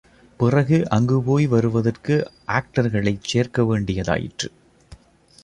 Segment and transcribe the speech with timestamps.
[0.37, 2.31] பிறகு அங்கு போய் வருவதற்கு
[2.47, 4.49] ஆக்டர்களைச் சேர்க்கவேண்டிதாயிற்று.